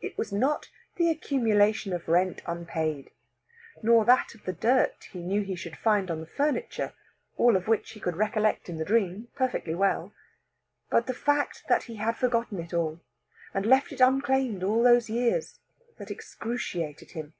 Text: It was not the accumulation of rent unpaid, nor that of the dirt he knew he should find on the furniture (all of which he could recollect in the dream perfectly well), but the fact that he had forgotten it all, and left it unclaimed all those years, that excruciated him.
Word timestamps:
It 0.00 0.16
was 0.16 0.32
not 0.32 0.70
the 0.94 1.10
accumulation 1.10 1.92
of 1.92 2.06
rent 2.06 2.40
unpaid, 2.46 3.10
nor 3.82 4.04
that 4.04 4.32
of 4.32 4.44
the 4.44 4.52
dirt 4.52 5.08
he 5.10 5.18
knew 5.24 5.40
he 5.42 5.56
should 5.56 5.76
find 5.76 6.08
on 6.08 6.20
the 6.20 6.26
furniture 6.26 6.92
(all 7.36 7.56
of 7.56 7.66
which 7.66 7.90
he 7.90 7.98
could 7.98 8.14
recollect 8.16 8.68
in 8.68 8.76
the 8.76 8.84
dream 8.84 9.26
perfectly 9.34 9.74
well), 9.74 10.12
but 10.88 11.08
the 11.08 11.14
fact 11.14 11.64
that 11.68 11.82
he 11.82 11.96
had 11.96 12.16
forgotten 12.16 12.60
it 12.60 12.72
all, 12.72 13.00
and 13.52 13.66
left 13.66 13.90
it 13.90 14.00
unclaimed 14.00 14.62
all 14.62 14.84
those 14.84 15.10
years, 15.10 15.58
that 15.98 16.12
excruciated 16.12 17.10
him. 17.10 17.34